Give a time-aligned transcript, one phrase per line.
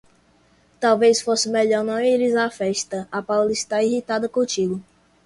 [0.79, 3.07] Talvez fosse melhor não ires à festa.
[3.11, 4.81] A Paula está irritada contigo.